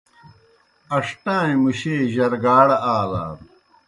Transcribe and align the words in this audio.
ان٘ݜٹَائیں 0.95 1.57
مُشے 1.63 1.95
جرگاڑ 2.13 2.67
آلان۔ 2.95 3.35